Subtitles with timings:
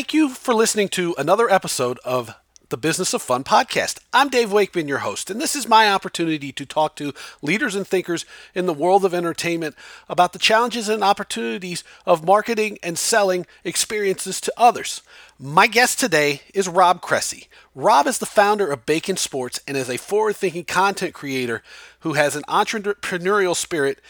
[0.00, 2.34] Thank you for listening to another episode of
[2.70, 3.98] the Business of Fun podcast.
[4.14, 7.12] I'm Dave Wakeman, your host, and this is my opportunity to talk to
[7.42, 8.24] leaders and thinkers
[8.54, 9.74] in the world of entertainment
[10.08, 15.02] about the challenges and opportunities of marketing and selling experiences to others.
[15.38, 17.48] My guest today is Rob Cressy.
[17.74, 21.62] Rob is the founder of Bacon Sports and is a forward thinking content creator
[22.00, 24.00] who has an entrepreneurial spirit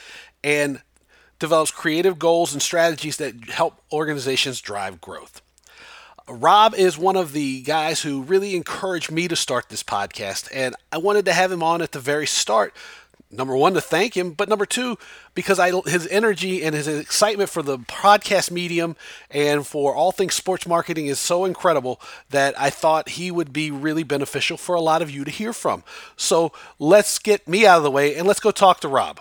[0.45, 0.83] and
[1.41, 5.43] develops creative goals and strategies that help organizations drive growth.
[6.31, 10.77] Rob is one of the guys who really encouraged me to start this podcast, and
[10.93, 12.75] I wanted to have him on at the very start.
[13.33, 14.99] Number one, to thank him, but number two,
[15.35, 18.97] because I his energy and his excitement for the podcast medium
[19.31, 23.71] and for all things sports marketing is so incredible that I thought he would be
[23.71, 25.85] really beneficial for a lot of you to hear from.
[26.17, 29.21] So let's get me out of the way and let's go talk to Rob.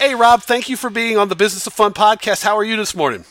[0.00, 2.42] Hey, Rob, thank you for being on the Business of Fun podcast.
[2.42, 3.24] How are you this morning?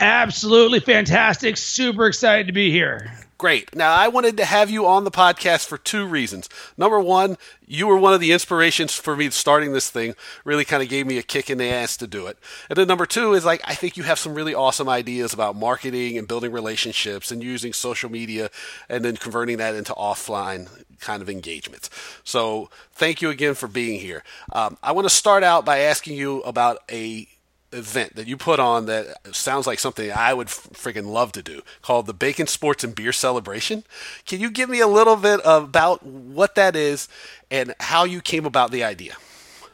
[0.00, 1.58] Absolutely fantastic.
[1.58, 3.12] Super excited to be here.
[3.36, 3.74] Great.
[3.74, 6.46] Now, I wanted to have you on the podcast for two reasons.
[6.76, 10.82] Number one, you were one of the inspirations for me starting this thing, really kind
[10.82, 12.36] of gave me a kick in the ass to do it.
[12.68, 15.56] And then number two is like, I think you have some really awesome ideas about
[15.56, 18.50] marketing and building relationships and using social media
[18.90, 20.68] and then converting that into offline
[21.00, 21.88] kind of engagements.
[22.24, 24.22] So, thank you again for being here.
[24.52, 27.26] Um, I want to start out by asking you about a
[27.72, 31.62] event that you put on that sounds like something I would freaking love to do
[31.82, 33.84] called the Bacon Sports and Beer Celebration.
[34.26, 37.08] Can you give me a little bit about what that is
[37.50, 39.14] and how you came about the idea?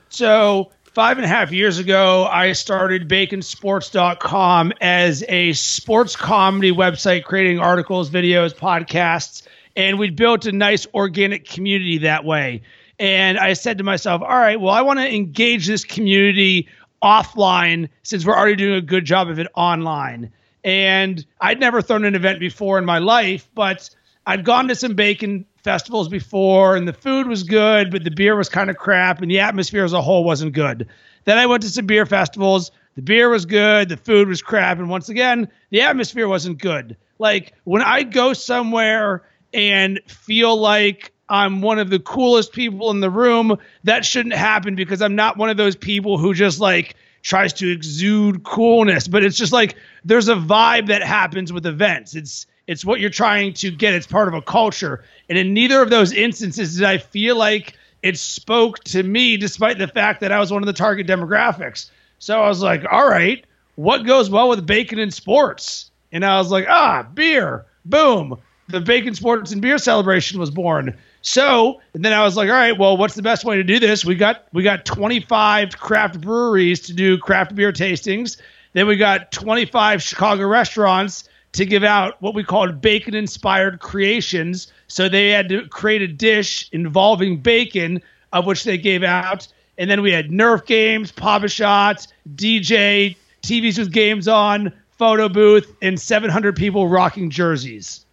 [0.09, 7.25] So, five and a half years ago, I started baconsports.com as a sports comedy website,
[7.25, 9.43] creating articles, videos, podcasts,
[9.77, 12.63] and we built a nice organic community that way.
[12.99, 16.67] And I said to myself, all right, well, I want to engage this community
[17.03, 20.31] offline since we're already doing a good job of it online.
[20.65, 23.89] And I'd never thrown an event before in my life, but
[24.27, 28.37] I'd gone to some bacon festivals before and the food was good, but the beer
[28.37, 30.89] was kind of crap and the atmosphere as a whole wasn't good.
[31.25, 32.71] Then I went to some beer festivals.
[32.97, 36.97] The beer was good, the food was crap, and once again, the atmosphere wasn't good.
[37.19, 43.01] Like when I go somewhere and feel like I'm one of the coolest people in
[43.01, 43.59] the room.
[43.85, 47.71] That shouldn't happen because I'm not one of those people who just like tries to
[47.71, 52.15] exude coolness, but it's just like there's a vibe that happens with events.
[52.15, 53.95] It's it's what you're trying to get.
[53.95, 55.05] It's part of a culture.
[55.29, 59.79] And in neither of those instances did I feel like it spoke to me despite
[59.79, 61.91] the fact that I was one of the target demographics.
[62.19, 63.45] So I was like, all right,
[63.75, 65.91] what goes well with bacon and sports?
[66.13, 67.67] And I was like, ah, beer.
[67.85, 68.41] Boom.
[68.69, 70.97] The bacon sports and beer celebration was born.
[71.23, 73.79] So and then I was like, all right, well, what's the best way to do
[73.79, 74.05] this?
[74.05, 78.37] We got we got 25 craft breweries to do craft beer tastings.
[78.73, 84.71] Then we got 25 Chicago restaurants to give out what we called bacon inspired creations.
[84.89, 88.03] So they had to create a dish involving bacon,
[88.33, 89.49] of which they gave out.
[89.79, 95.99] And then we had Nerf games, Pop-A-Shots, DJ, TVs with games on, photo booth, and
[95.99, 98.05] 700 people rocking jerseys.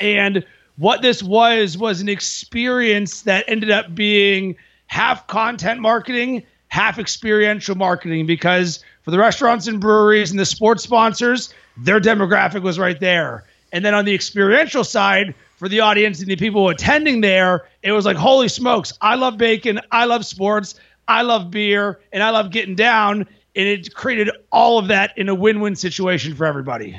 [0.00, 0.44] And
[0.78, 4.56] what this was was an experience that ended up being
[4.86, 10.84] half content marketing, half experiential marketing because for the restaurants and breweries and the sports
[10.84, 13.44] sponsors, their demographic was right there.
[13.72, 17.90] And then on the experiential side, for the audience and the people attending there, it
[17.90, 20.76] was like, holy smokes, I love bacon, I love sports,
[21.08, 23.26] I love beer, and I love getting down.
[23.56, 26.98] And it created all of that in a win win situation for everybody.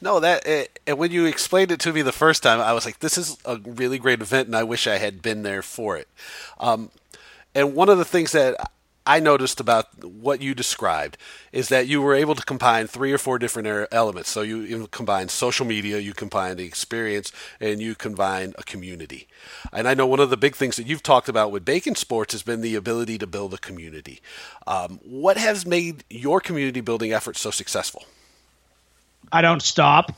[0.00, 2.84] No, that eh, and when you explained it to me the first time, I was
[2.84, 5.96] like, "This is a really great event," and I wish I had been there for
[5.96, 6.08] it.
[6.58, 6.90] Um,
[7.54, 8.56] and one of the things that
[9.08, 11.16] I noticed about what you described
[11.50, 14.28] is that you were able to combine three or four different elements.
[14.28, 19.26] So you, you combine social media, you combine the experience, and you combine a community.
[19.72, 22.34] And I know one of the big things that you've talked about with Bacon Sports
[22.34, 24.20] has been the ability to build a community.
[24.66, 28.04] Um, what has made your community building efforts so successful?
[29.32, 30.12] I don't stop.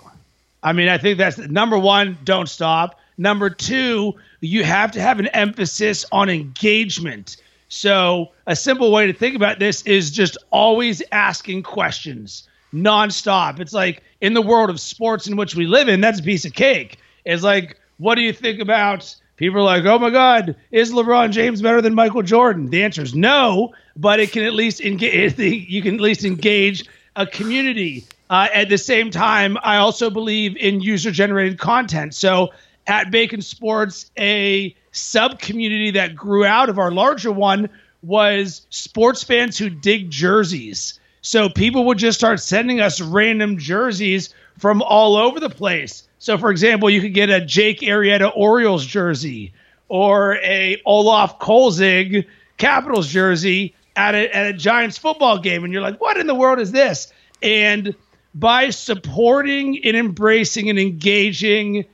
[0.62, 2.98] I mean, I think that's number one, don't stop.
[3.16, 7.36] Number two, you have to have an emphasis on engagement.
[7.68, 13.60] So, a simple way to think about this is just always asking questions nonstop.
[13.60, 16.44] It's like in the world of sports in which we live in, that's a piece
[16.44, 16.98] of cake.
[17.24, 19.14] It's like, what do you think about?
[19.36, 22.70] People are like, oh my God, is LeBron James better than Michael Jordan?
[22.70, 25.38] The answer is no, but it can at least engage.
[25.70, 26.84] You can at least engage
[27.16, 28.04] a community.
[28.30, 32.14] Uh, at the same time, I also believe in user generated content.
[32.14, 32.50] So
[32.86, 37.68] at Bacon Sports, a sub community that grew out of our larger one
[38.02, 41.00] was sports fans who dig jerseys.
[41.22, 46.08] So people would just start sending us random jerseys from all over the place.
[46.20, 49.52] So, for example, you could get a Jake Arrieta Orioles jersey
[49.88, 52.26] or a Olaf Kolzig
[52.58, 55.64] Capitals jersey at a, at a Giants football game.
[55.64, 57.12] And you're like, what in the world is this?
[57.42, 57.94] And
[58.34, 61.84] by supporting and embracing and engaging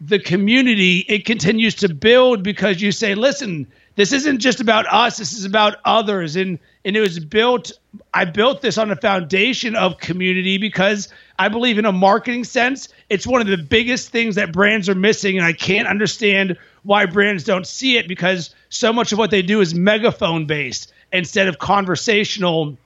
[0.00, 5.16] the community, it continues to build because you say, listen, this isn't just about us,
[5.16, 6.36] this is about others.
[6.36, 7.72] And and it was built
[8.14, 11.08] I built this on a foundation of community because
[11.38, 14.94] I believe in a marketing sense, it's one of the biggest things that brands are
[14.94, 15.36] missing.
[15.36, 19.42] And I can't understand why brands don't see it because so much of what they
[19.42, 22.76] do is megaphone based instead of conversational.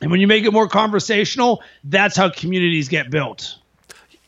[0.00, 3.56] And when you make it more conversational, that's how communities get built.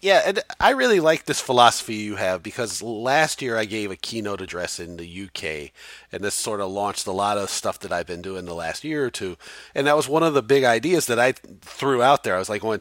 [0.01, 3.97] Yeah, and I really like this philosophy you have because last year I gave a
[3.97, 5.73] keynote address in the UK,
[6.11, 8.83] and this sort of launched a lot of stuff that I've been doing the last
[8.83, 9.37] year or two.
[9.75, 12.35] And that was one of the big ideas that I threw out there.
[12.35, 12.81] I was like, going,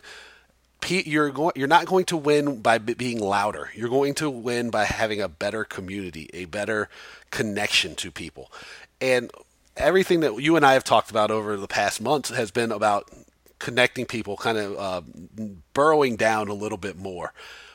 [0.87, 3.69] you're going, you're not going to win by being louder.
[3.75, 6.87] You're going to win by having a better community, a better
[7.31, 8.49] connection to people,
[9.01, 9.29] and
[9.79, 13.09] everything that you and I have talked about over the past months has been about
[13.59, 15.01] connecting people, kind of uh,
[15.73, 17.33] burrowing down a little bit more.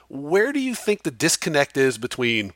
[0.08, 2.52] Where do you think the disconnect is between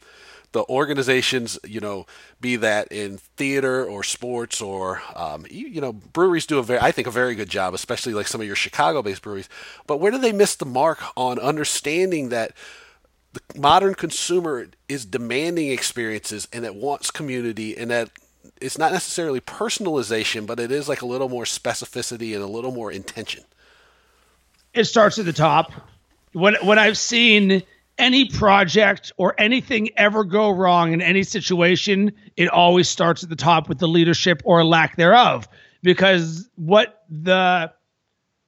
[0.52, 2.06] the organizations, you know,
[2.40, 6.80] be that in theater or sports or, um, you, you, know, breweries do a very,
[6.80, 9.48] I think, a very good job, especially like some of your Chicago-based breweries.
[9.86, 12.52] But where do they miss the mark on understanding that
[13.34, 18.10] the modern consumer is demanding experiences and that wants community and that
[18.60, 22.72] it's not necessarily personalization, but it is like a little more specificity and a little
[22.72, 23.44] more intention.
[24.74, 25.72] It starts at the top.
[26.32, 27.62] When when I've seen
[27.96, 33.36] any project or anything ever go wrong in any situation, it always starts at the
[33.36, 35.48] top with the leadership or lack thereof.
[35.82, 37.72] Because what the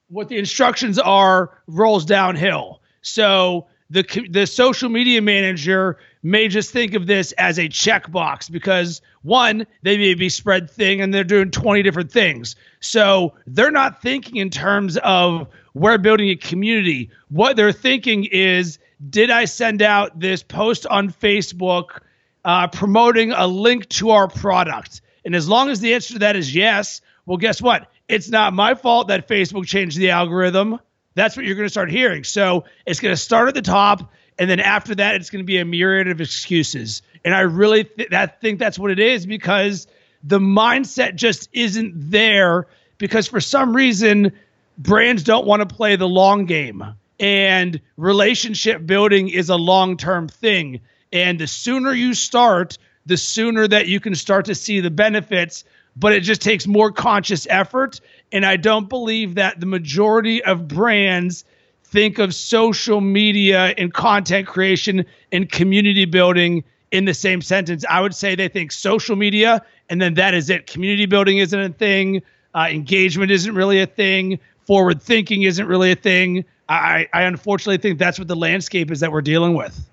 [0.08, 2.82] what the instructions are rolls downhill.
[3.02, 9.02] So the the social media manager may just think of this as a checkbox because
[9.22, 12.56] one, they may be spread thing and they're doing 20 different things.
[12.80, 17.10] So they're not thinking in terms of we're building a community.
[17.28, 18.78] What they're thinking is,
[19.08, 22.00] did I send out this post on Facebook
[22.44, 25.00] uh, promoting a link to our product?
[25.24, 27.90] And as long as the answer to that is yes, well, guess what?
[28.08, 30.80] It's not my fault that Facebook changed the algorithm.
[31.14, 32.24] That's what you're going to start hearing.
[32.24, 35.46] So it's going to start at the top and then after that it's going to
[35.46, 37.02] be a myriad of excuses.
[37.24, 39.86] And i really th- that think that's what it is because
[40.24, 42.66] the mindset just isn't there
[42.98, 44.32] because for some reason
[44.78, 46.82] brands don't want to play the long game.
[47.18, 50.80] And relationship building is a long-term thing.
[51.12, 55.64] And the sooner you start the sooner that you can start to see the benefits
[55.96, 58.00] but it just takes more conscious effort
[58.32, 61.44] and i don't believe that the majority of brands
[61.90, 66.62] think of social media and content creation and community building
[66.92, 67.84] in the same sentence.
[67.88, 70.66] I would say they think social media and then that is it.
[70.66, 72.22] Community building isn't a thing.
[72.54, 74.38] Uh, engagement isn't really a thing.
[74.66, 76.44] Forward thinking isn't really a thing.
[76.68, 79.88] I, I unfortunately think that's what the landscape is that we're dealing with.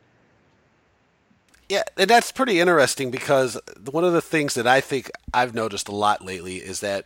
[1.69, 5.89] Yeah, and that's pretty interesting because one of the things that I think I've noticed
[5.89, 7.05] a lot lately is that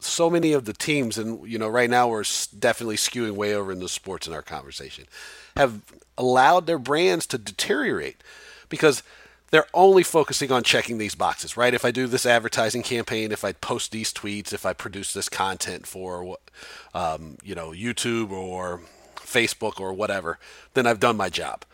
[0.00, 2.24] so many of the teams, and you know, right now we're
[2.58, 5.04] definitely skewing way over into sports in our conversation,
[5.56, 5.80] have
[6.16, 8.22] allowed their brands to deteriorate
[8.68, 9.02] because
[9.50, 11.74] they're only focusing on checking these boxes, right?
[11.74, 15.28] If I do this advertising campaign, if I post these tweets, if I produce this
[15.28, 16.36] content for,
[16.94, 18.80] um, you know, YouTube or
[19.16, 20.38] Facebook or whatever,
[20.74, 21.64] then I've done my job.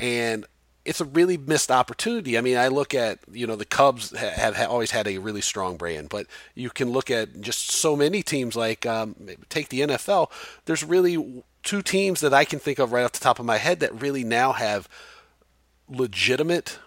[0.00, 0.44] And
[0.90, 2.36] it's a really missed opportunity.
[2.36, 5.40] I mean, I look at you know the Cubs have, have, always had a really
[5.40, 8.56] strong brand, but you can look at just so many teams.
[8.56, 9.14] Like um,
[9.48, 10.32] take the NFL.
[10.64, 13.58] There's really two teams that I can think of right off the top of my
[13.58, 14.88] head that really now have
[15.88, 16.80] legitimate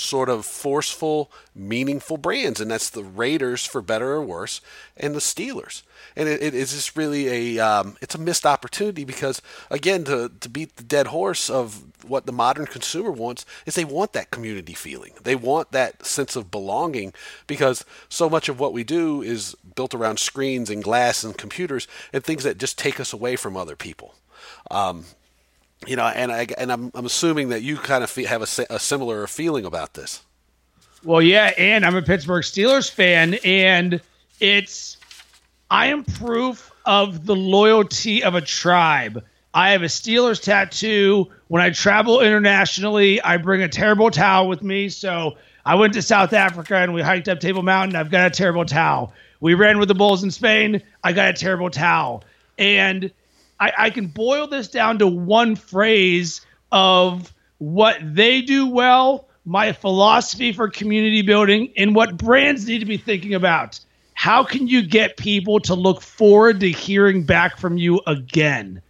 [0.00, 4.60] sort of forceful, meaningful brands, and that's the Raiders, for better or worse,
[4.96, 5.82] and the Steelers.
[6.16, 10.30] And it, it is just really a um, it's a missed opportunity because again, to
[10.40, 14.30] to beat the dead horse of what the modern consumer wants is they want that
[14.30, 15.12] community feeling.
[15.22, 17.12] They want that sense of belonging
[17.46, 21.86] because so much of what we do is built around screens and glass and computers
[22.12, 24.14] and things that just take us away from other people.
[24.70, 25.04] Um,
[25.86, 28.78] you know, and I and I'm I'm assuming that you kind of have a, a
[28.78, 30.22] similar feeling about this.
[31.02, 34.00] Well, yeah, and I'm a Pittsburgh Steelers fan, and
[34.38, 34.98] it's
[35.70, 39.24] I am proof of the loyalty of a tribe.
[39.54, 41.30] I have a Steelers tattoo.
[41.48, 44.88] When I travel internationally, I bring a terrible towel with me.
[44.88, 47.96] So I went to South Africa and we hiked up Table Mountain.
[47.96, 49.12] I've got a terrible towel.
[49.40, 50.82] We ran with the Bulls in Spain.
[51.02, 52.22] I got a terrible towel.
[52.58, 53.10] And
[53.60, 56.40] I, I can boil this down to one phrase
[56.72, 62.86] of what they do well, my philosophy for community building, and what brands need to
[62.86, 63.78] be thinking about.
[64.14, 68.82] How can you get people to look forward to hearing back from you again?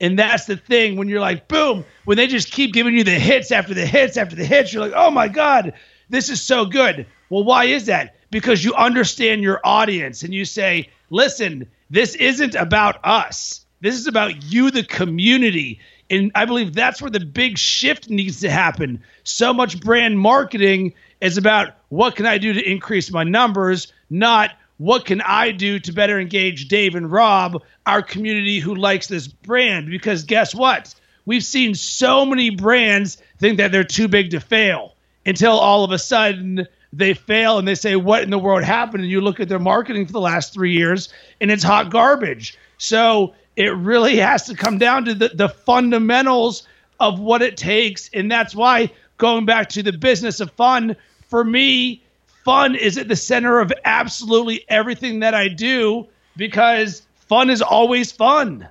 [0.00, 3.10] And that's the thing when you're like, boom, when they just keep giving you the
[3.10, 5.72] hits after the hits after the hits, you're like, oh my God,
[6.08, 7.06] this is so good.
[7.30, 8.16] Well, why is that?
[8.30, 13.64] Because you understand your audience and you say, listen, this isn't about us.
[13.80, 15.80] This is about you, the community.
[16.10, 19.02] And I believe that's where the big shift needs to happen.
[19.24, 24.52] So much brand marketing is about what can I do to increase my numbers, not
[24.78, 29.26] what can I do to better engage Dave and Rob, our community who likes this
[29.26, 29.90] brand?
[29.90, 30.94] Because guess what?
[31.26, 34.94] We've seen so many brands think that they're too big to fail
[35.26, 39.02] until all of a sudden they fail and they say, What in the world happened?
[39.02, 42.56] And you look at their marketing for the last three years and it's hot garbage.
[42.78, 46.62] So it really has to come down to the, the fundamentals
[47.00, 48.08] of what it takes.
[48.14, 50.94] And that's why going back to the business of fun,
[51.26, 52.00] for me,
[52.44, 58.12] fun is at the center of absolutely everything that I do because fun is always
[58.12, 58.68] fun.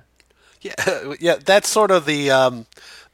[0.62, 2.64] Yeah, yeah, that's sort of the um,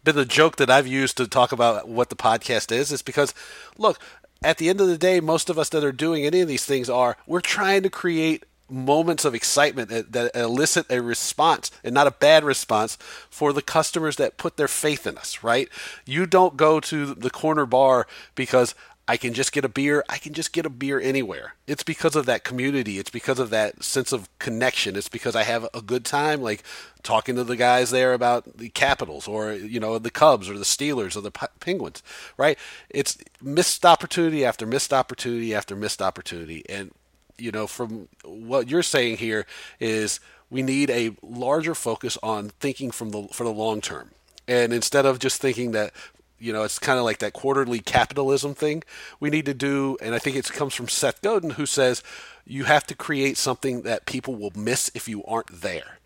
[0.04, 2.92] been the joke that I've used to talk about what the podcast is.
[2.92, 3.34] Is because,
[3.76, 3.98] look,
[4.44, 6.64] at the end of the day, most of us that are doing any of these
[6.64, 11.94] things are we're trying to create moments of excitement that, that, elicit a response and
[11.94, 12.96] not a bad response
[13.28, 15.68] for the customers that put their faith in us right
[16.06, 18.74] you don't go to the corner bar because
[19.06, 20.02] I can just get a beer.
[20.08, 21.54] I can just get a beer anywhere.
[21.66, 22.98] It's because of that community.
[22.98, 24.96] It's because of that sense of connection.
[24.96, 26.62] It's because I have a good time, like
[27.02, 30.64] talking to the guys there about the Capitals or you know the Cubs or the
[30.64, 31.30] Steelers or the
[31.60, 32.02] Penguins.
[32.38, 32.58] Right?
[32.88, 36.92] It's missed opportunity after missed opportunity after missed opportunity, and
[37.38, 39.46] you know from what you're saying here
[39.80, 44.10] is we need a larger focus on thinking from the for the long term.
[44.46, 45.92] And instead of just thinking that
[46.38, 48.82] you know, it's kind of like that quarterly capitalism thing
[49.18, 49.96] we need to do.
[50.02, 52.02] And I think it comes from Seth Godin, who says
[52.44, 55.98] you have to create something that people will miss if you aren't there.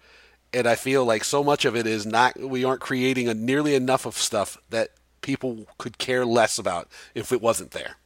[0.53, 3.75] And I feel like so much of it is not, we aren't creating a, nearly
[3.75, 7.97] enough of stuff that people could care less about if it wasn't there.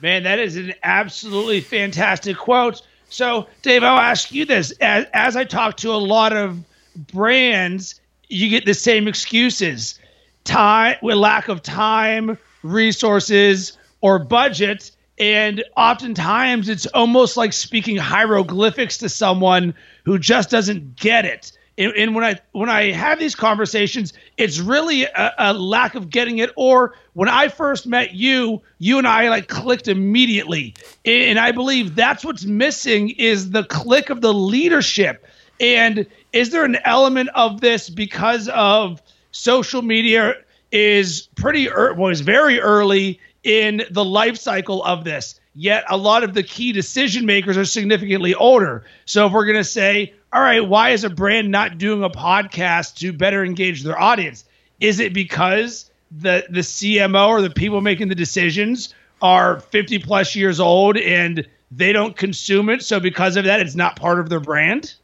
[0.00, 2.82] Man, that is an absolutely fantastic quote.
[3.08, 4.72] So, Dave, I'll ask you this.
[4.80, 6.62] As, as I talk to a lot of
[6.96, 9.98] brands, you get the same excuses
[10.44, 14.90] time with lack of time, resources, or budget.
[15.18, 19.74] And oftentimes it's almost like speaking hieroglyphics to someone
[20.04, 21.52] who just doesn't get it.
[21.78, 26.10] And, and when I when I have these conversations, it's really a, a lack of
[26.10, 26.50] getting it.
[26.56, 30.74] Or when I first met you, you and I like clicked immediately.
[31.04, 35.24] And I believe that's what's missing is the click of the leadership.
[35.60, 40.34] And is there an element of this because of social media
[40.72, 45.40] is pretty er- was very early in the life cycle of this.
[45.54, 48.84] Yet a lot of the key decision makers are significantly older.
[49.06, 52.10] So if we're going to say, all right, why is a brand not doing a
[52.10, 54.44] podcast to better engage their audience?
[54.80, 60.36] Is it because the the CMO or the people making the decisions are 50 plus
[60.36, 64.28] years old and they don't consume it, so because of that it's not part of
[64.28, 64.94] their brand?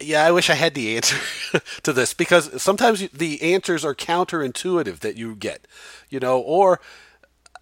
[0.00, 1.18] yeah, I wish I had the answer
[1.82, 5.66] to this because sometimes the answers are counterintuitive that you get,
[6.08, 6.80] you know, or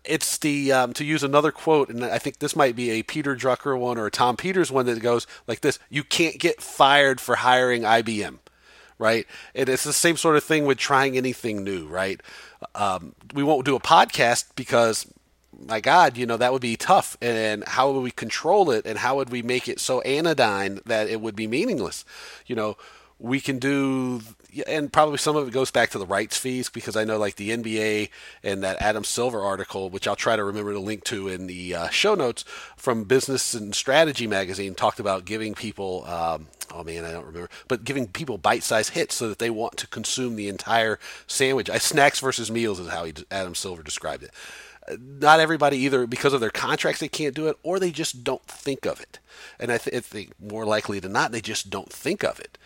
[0.04, 3.36] it's the um, to use another quote, and I think this might be a Peter
[3.36, 7.20] Drucker one or a Tom Peters one that goes like this: "You can't get fired
[7.20, 8.38] for hiring IBM."
[8.98, 12.20] Right, and it's the same sort of thing with trying anything new, right?
[12.74, 15.06] Um, we won't do a podcast because
[15.66, 17.16] my God, you know, that would be tough.
[17.20, 18.86] And how would we control it?
[18.86, 22.04] And how would we make it so anodyne that it would be meaningless?
[22.46, 22.76] You know,
[23.18, 24.22] we can do,
[24.66, 27.36] and probably some of it goes back to the rights fees because I know like
[27.36, 28.10] the NBA
[28.42, 31.74] and that Adam Silver article, which I'll try to remember to link to in the
[31.74, 32.44] uh, show notes
[32.76, 36.04] from Business and Strategy magazine, talked about giving people.
[36.06, 39.76] Um, oh man, I don't remember, but giving people bite-sized hits so that they want
[39.78, 41.70] to consume the entire sandwich.
[41.70, 44.30] I, snacks versus meals is how he, Adam Silver described it
[44.98, 48.44] not everybody either because of their contracts they can't do it or they just don't
[48.46, 49.18] think of it.
[49.58, 52.58] And i, th- I think more likely than not they just don't think of it.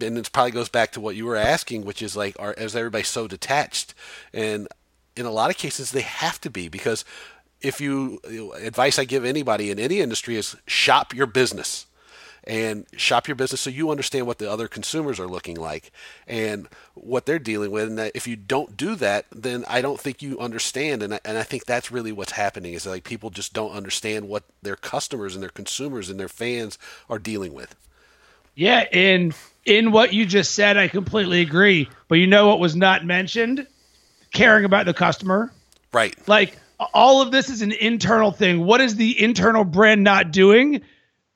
[0.00, 2.76] And it probably goes back to what you were asking which is like are is
[2.76, 3.94] everybody so detached?
[4.32, 4.68] And
[5.16, 7.04] in a lot of cases they have to be because
[7.60, 8.20] if you,
[8.60, 11.86] advice i give anybody in any industry is shop your business
[12.44, 15.92] and shop your business so you understand what the other consumers are looking like
[16.26, 17.88] and what they're dealing with.
[17.88, 21.02] And if you don't do that, then I don't think you understand.
[21.02, 24.28] And I, and I think that's really what's happening is like people just don't understand
[24.28, 27.76] what their customers and their consumers and their fans are dealing with.
[28.54, 29.32] Yeah, in
[29.64, 31.88] in what you just said, I completely agree.
[32.08, 33.66] But you know what was not mentioned?
[34.32, 35.52] Caring about the customer.
[35.92, 36.16] Right.
[36.28, 36.58] Like
[36.92, 38.64] all of this is an internal thing.
[38.64, 40.82] What is the internal brand not doing?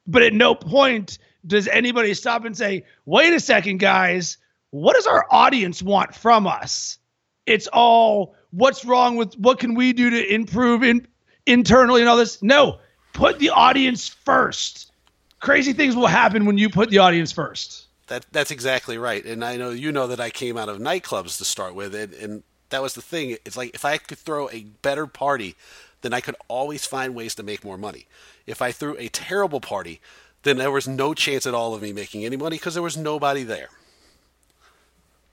[0.06, 4.36] But at no point does anybody stop and say, wait a second, guys,
[4.70, 6.98] what does our audience want from us?
[7.46, 11.06] It's all what's wrong with what can we do to improve in,
[11.46, 12.42] internally and all this.
[12.42, 12.78] No,
[13.12, 14.92] put the audience first.
[15.40, 17.86] Crazy things will happen when you put the audience first.
[18.08, 19.24] That that's exactly right.
[19.24, 22.12] And I know you know that I came out of nightclubs to start with, and,
[22.14, 23.36] and that was the thing.
[23.44, 25.56] It's like if I could throw a better party,
[26.02, 28.06] then I could always find ways to make more money.
[28.46, 30.00] If I threw a terrible party,
[30.42, 32.96] then there was no chance at all of me making any money because there was
[32.96, 33.68] nobody there.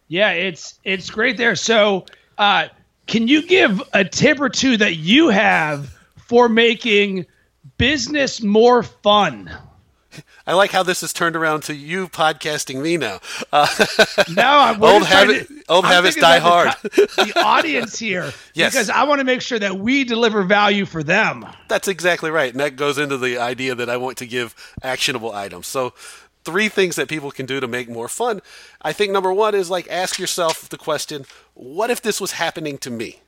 [0.08, 1.56] Yeah, it's it's great there.
[1.56, 2.06] So,
[2.38, 2.68] uh,
[3.08, 7.26] can you give a tip or two that you have for making
[7.78, 9.52] business more fun?
[10.46, 13.22] I like how this has turned around to you podcasting me now.
[13.52, 13.68] Uh,
[14.30, 16.74] no, I'm old habit, to, old I'm habits die hard.
[16.82, 18.74] The, the audience here, yes.
[18.74, 21.46] because I want to make sure that we deliver value for them.
[21.70, 25.32] That's exactly right, and that goes into the idea that I want to give actionable
[25.32, 25.68] items.
[25.68, 25.94] So,
[26.44, 28.42] three things that people can do to make more fun.
[28.82, 32.78] I think number one is like ask yourself the question, what if this was happening
[32.80, 33.22] to me?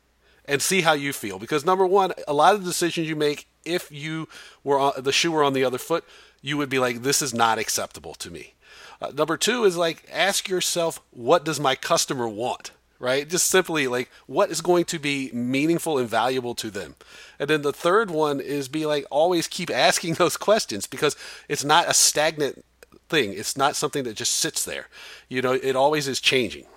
[0.48, 1.40] And see how you feel.
[1.40, 4.28] Because number one, a lot of the decisions you make, if you
[4.64, 6.06] were on, the shoe were on the other foot,
[6.46, 8.54] you would be like, this is not acceptable to me.
[9.02, 12.70] Uh, number two is like, ask yourself, what does my customer want?
[13.00, 13.28] Right?
[13.28, 16.96] Just simply like, what is going to be meaningful and valuable to them?
[17.40, 21.16] And then the third one is be like, always keep asking those questions because
[21.50, 22.64] it's not a stagnant
[23.10, 23.34] thing.
[23.34, 24.88] It's not something that just sits there.
[25.28, 26.68] You know, it always is changing.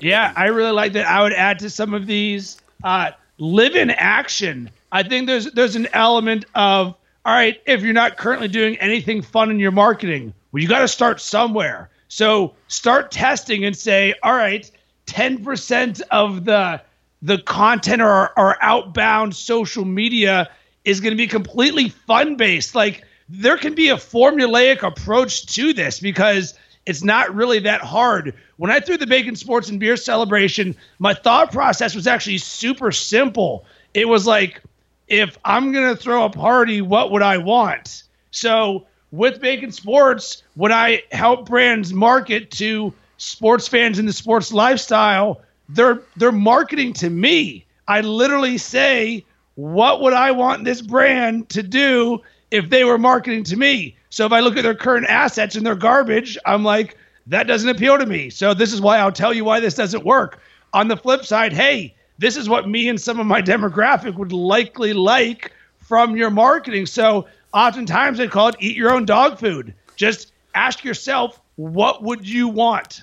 [0.00, 1.06] Yeah, I really like that.
[1.06, 4.70] I would add to some of these uh, live in action.
[4.90, 9.22] I think there's there's an element of all right, if you're not currently doing anything
[9.22, 11.90] fun in your marketing, well, you got to start somewhere.
[12.08, 14.68] So start testing and say, all right,
[15.06, 16.82] 10% of the
[17.22, 20.48] the content or, or outbound social media
[20.86, 22.74] is going to be completely fun based.
[22.74, 26.54] Like there can be a formulaic approach to this because
[26.86, 28.34] it's not really that hard.
[28.56, 32.90] When I threw the bacon sports and beer celebration, my thought process was actually super
[32.90, 33.66] simple.
[33.92, 34.62] It was like,
[35.10, 38.04] if I'm going to throw a party, what would I want?
[38.30, 44.52] So with Bacon Sports, when I help brands market to sports fans in the sports
[44.52, 47.66] lifestyle, they're they're marketing to me.
[47.88, 49.24] I literally say,
[49.56, 52.20] what would I want this brand to do
[52.52, 53.96] if they were marketing to me?
[54.10, 56.96] So if I look at their current assets and their garbage, I'm like,
[57.26, 58.30] that doesn't appeal to me.
[58.30, 60.40] So this is why I'll tell you why this doesn't work.
[60.72, 64.32] On the flip side, hey, this is what me and some of my demographic would
[64.32, 66.86] likely like from your marketing.
[66.86, 69.74] So oftentimes they call it eat your own dog food.
[69.96, 73.02] Just ask yourself, what would you want?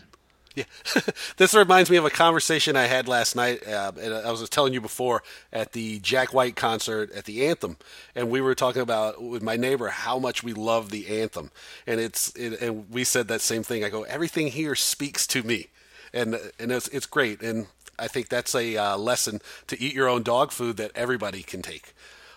[0.56, 0.64] Yeah,
[1.38, 3.68] this reminds me of a conversation I had last night.
[3.68, 5.22] Uh, and I was telling you before
[5.54, 7.78] at the Jack White concert at the Anthem,
[8.16, 11.52] and we were talking about with my neighbor how much we love the Anthem,
[11.86, 13.84] and it's it, and we said that same thing.
[13.84, 15.68] I go, everything here speaks to me,
[16.12, 17.44] and and it's it's great.
[17.44, 17.68] And
[18.00, 21.62] I think that's a uh, lesson to eat your own dog food that everybody can
[21.62, 21.94] take.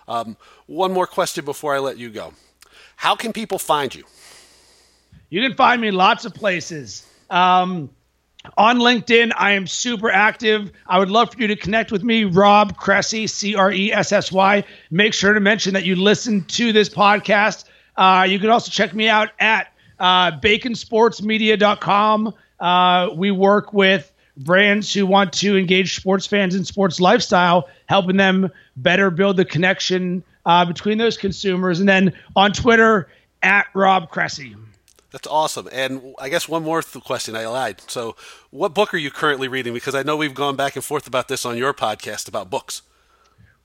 [0.07, 2.33] Um, one more question before I let you go.
[2.95, 4.03] How can people find you?
[5.29, 7.05] You can find me lots of places.
[7.29, 7.89] Um,
[8.57, 10.71] on LinkedIn, I am super active.
[10.87, 14.11] I would love for you to connect with me, Rob Cressy, C R E S
[14.11, 14.63] S Y.
[14.89, 17.65] Make sure to mention that you listen to this podcast.
[17.95, 22.33] Uh, you can also check me out at uh, baconsportsmedia.com.
[22.59, 28.17] Uh, we work with brands who want to engage sports fans in sports lifestyle, helping
[28.17, 31.79] them better build the connection uh, between those consumers.
[31.79, 33.07] And then on Twitter,
[33.43, 34.55] at Rob Cressy.
[35.11, 35.67] That's awesome.
[35.71, 37.81] And I guess one more th- question I lied.
[37.87, 38.15] So,
[38.49, 39.73] what book are you currently reading?
[39.73, 42.81] Because I know we've gone back and forth about this on your podcast about books.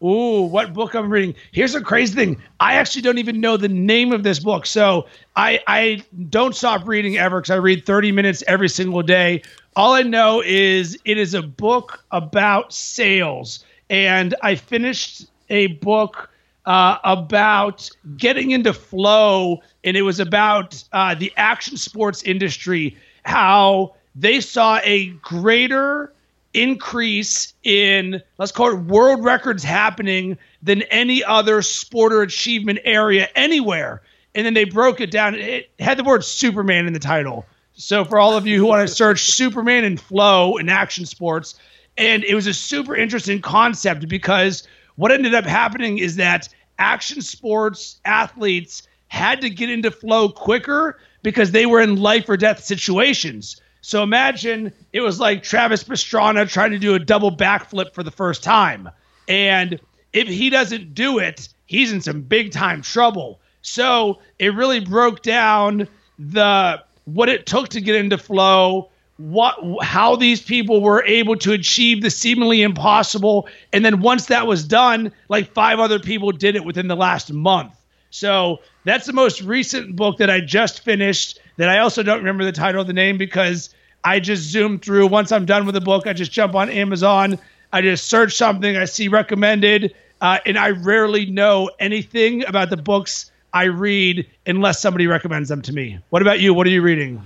[0.03, 1.35] Ooh, what book I'm reading?
[1.53, 2.43] Here's a crazy thing.
[2.61, 4.67] I actually don't even know the name of this book.
[4.67, 5.07] So
[5.37, 9.43] I I don't stop reading ever because I read 30 minutes every single day.
[9.75, 16.31] All I know is it is a book about sales, and I finished a book
[16.67, 23.95] uh, about getting into flow, and it was about uh, the action sports industry, how
[24.15, 26.13] they saw a greater
[26.57, 33.29] increase in let's call it world records happening than any other sport or achievement area
[33.35, 34.03] anywhere
[34.37, 35.35] and then they broke it down.
[35.35, 37.47] It had the word Superman in the title.
[37.73, 41.59] So for all of you who want to search Superman and flow in action sports,
[41.97, 47.23] and it was a super interesting concept because what ended up happening is that action
[47.23, 52.63] sports athletes had to get into flow quicker because they were in life or death
[52.63, 53.59] situations.
[53.87, 58.11] So imagine it was like Travis Pastrana trying to do a double backflip for the
[58.11, 58.91] first time.
[59.29, 59.79] And
[60.13, 63.39] if he doesn't do it, he's in some big time trouble.
[63.63, 65.87] So it really broke down
[66.19, 71.53] the what it took to get into flow, what how these people were able to
[71.53, 76.57] achieve the seemingly impossible, and then once that was done, like five other people did
[76.57, 77.73] it within the last month.
[78.11, 81.39] So that's the most recent book that I just finished.
[81.57, 83.71] That I also don't remember the title of the name because
[84.07, 85.09] I just zoom through.
[85.09, 87.41] Once I'm done with the book, I just jump on Amazon.
[87.73, 92.77] I just search something I see recommended, uh, and I rarely know anything about the
[92.77, 95.99] books I read unless somebody recommends them to me.
[96.11, 96.55] What about you?
[96.55, 97.21] What are you reading?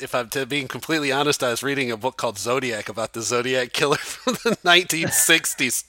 [0.00, 3.22] If I'm to being completely honest, I was reading a book called Zodiac about the
[3.22, 5.84] Zodiac killer from the 1960s.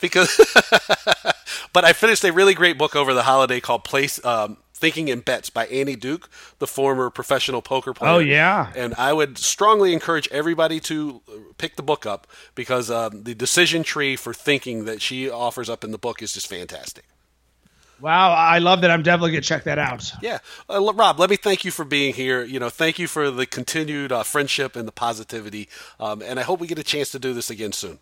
[0.00, 0.36] because,
[1.72, 5.20] but I finished a really great book over the holiday called Place um, Thinking in
[5.20, 8.10] Bets by Annie Duke, the former professional poker player.
[8.10, 11.22] Oh yeah, and I would strongly encourage everybody to
[11.56, 15.82] pick the book up because um, the decision tree for thinking that she offers up
[15.82, 17.06] in the book is just fantastic.
[18.02, 18.90] Wow, I love that.
[18.90, 20.12] I'm definitely gonna check that out.
[20.20, 22.44] Yeah, uh, Rob, let me thank you for being here.
[22.44, 26.42] You know, thank you for the continued uh, friendship and the positivity, um, and I
[26.42, 27.98] hope we get a chance to do this again soon.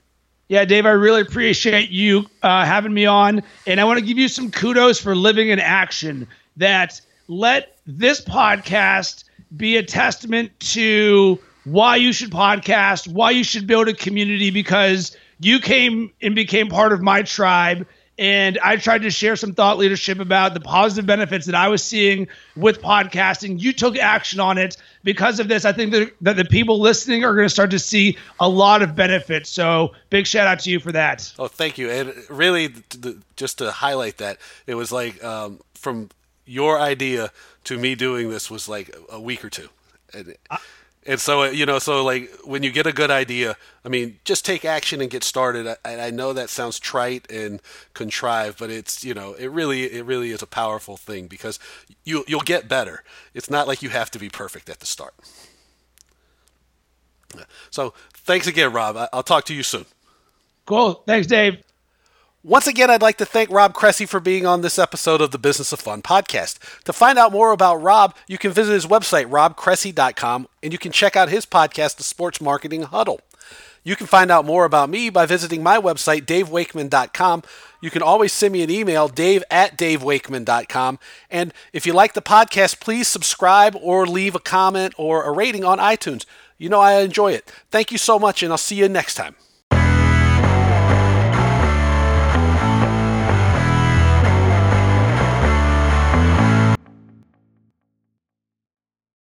[0.49, 4.19] Yeah, Dave, I really appreciate you uh, having me on, and I want to give
[4.19, 6.27] you some kudos for living in action.
[6.57, 13.67] That let this podcast be a testament to why you should podcast, why you should
[13.67, 17.87] build a community, because you came and became part of my tribe
[18.19, 21.83] and I tried to share some thought leadership about the positive benefits that I was
[21.83, 23.61] seeing with podcasting.
[23.61, 24.77] You took action on it.
[25.03, 27.79] Because of this, I think that, that the people listening are going to start to
[27.79, 29.51] see a lot of benefits.
[29.51, 31.33] So, big shout out to you for that.
[31.39, 31.91] Oh, thank you.
[31.91, 32.73] And really,
[33.37, 36.09] just to highlight that, it was like um, from
[36.45, 37.31] your idea
[37.65, 39.69] to me doing this was like a week or two.
[40.13, 40.37] And,
[41.07, 44.19] and so, uh, you know, so like when you get a good idea, I mean,
[44.25, 45.77] just take action and get started.
[45.85, 47.61] I, I know that sounds trite and
[47.93, 51.59] contrived, but it's, you know, it really, it really is a powerful thing because
[52.05, 53.03] you, you'll get better.
[53.35, 55.15] It's not like you have to be perfect at the start.
[57.71, 58.97] So thanks again, Rob.
[59.13, 59.87] I'll talk to you soon.
[60.67, 61.03] Cool.
[61.07, 61.63] Thanks, Dave.
[62.47, 65.39] Once again, I'd like to thank Rob Cressy for being on this episode of the
[65.39, 66.59] Business of Fun podcast.
[66.85, 70.93] To find out more about Rob, you can visit his website, robcressy.com, and you can
[70.93, 73.23] check out his podcast, The Sports Marketing Huddle.
[73.83, 77.45] You can find out more about me by visiting my website, davewakeman.com.
[77.81, 80.99] You can always send me an email, dave at davewakeman.com.
[81.31, 85.65] And if you like the podcast, please subscribe or leave a comment or a rating
[85.65, 86.27] on iTunes.
[86.59, 87.51] You know I enjoy it.
[87.71, 89.35] Thank you so much, and I'll see you next time.